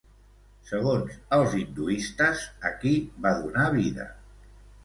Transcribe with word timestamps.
Segons 0.69 1.19
els 1.37 1.53
hinduistes, 1.59 2.41
a 2.71 2.75
qui 2.81 2.95
va 3.27 3.35
donar 3.45 3.71
vida? 3.81 4.09